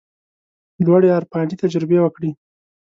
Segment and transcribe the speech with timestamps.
[0.85, 2.31] لوړې عرفاني تجربې وکړي.